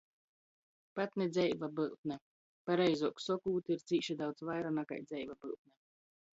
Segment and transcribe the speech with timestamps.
[0.95, 2.17] Pat ni dzeiva byutne,
[2.71, 5.79] pareizuok sokūt, ir cīši daudz vaira nakai dzeiva byutne!